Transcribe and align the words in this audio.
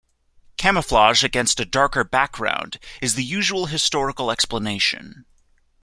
Camouflage 0.57 1.23
against 1.23 1.59
a 1.59 1.63
darker 1.63 2.03
background 2.03 2.79
is 3.03 3.13
the 3.13 3.23
usual 3.23 3.67
historical 3.67 4.31
explanation. 4.31 5.25